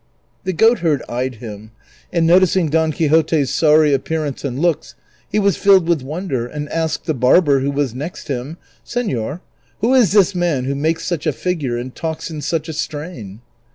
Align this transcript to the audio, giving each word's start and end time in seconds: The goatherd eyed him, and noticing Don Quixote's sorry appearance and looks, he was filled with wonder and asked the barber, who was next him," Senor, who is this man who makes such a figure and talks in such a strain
The 0.45 0.53
goatherd 0.53 1.03
eyed 1.07 1.35
him, 1.35 1.73
and 2.11 2.25
noticing 2.25 2.69
Don 2.69 2.91
Quixote's 2.91 3.51
sorry 3.53 3.93
appearance 3.93 4.43
and 4.43 4.57
looks, 4.57 4.95
he 5.29 5.37
was 5.37 5.57
filled 5.57 5.87
with 5.87 6.01
wonder 6.01 6.47
and 6.47 6.67
asked 6.69 7.05
the 7.05 7.13
barber, 7.13 7.59
who 7.59 7.69
was 7.69 7.93
next 7.93 8.27
him," 8.27 8.57
Senor, 8.93 9.41
who 9.79 9.93
is 9.93 10.11
this 10.11 10.33
man 10.33 10.65
who 10.65 10.73
makes 10.73 11.05
such 11.05 11.27
a 11.27 11.31
figure 11.31 11.77
and 11.77 11.93
talks 11.93 12.31
in 12.31 12.41
such 12.41 12.67
a 12.67 12.73
strain 12.73 13.41